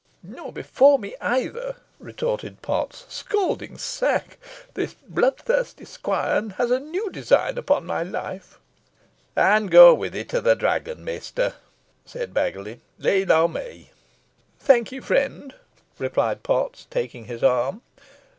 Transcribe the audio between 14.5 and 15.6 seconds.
"Thanke'e friend,"